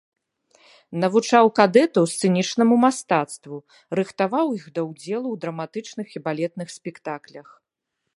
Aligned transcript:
Навучаў 1.01 1.45
кадэтаў 1.59 2.07
сцэнічнаму 2.13 2.75
мастацтву, 2.85 3.57
рыхтаваў 3.99 4.47
іх 4.61 4.65
да 4.79 4.87
удзелу 4.91 5.23
ў 5.31 5.35
драматычных 5.45 6.07
і 6.17 6.23
балетных 6.29 6.67
спектаклях. 6.79 7.47